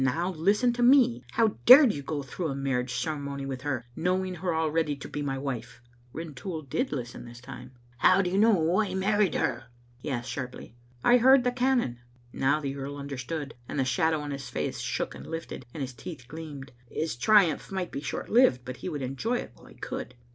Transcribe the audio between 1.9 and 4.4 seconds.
you go through a marriage cere* mony with her, knowing